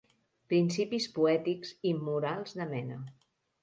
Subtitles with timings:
[0.53, 3.03] Principis poètics immorals de mena.